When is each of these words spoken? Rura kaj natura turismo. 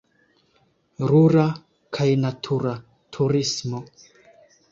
Rura 1.09 1.43
kaj 1.97 2.07
natura 2.23 2.73
turismo. 3.17 3.83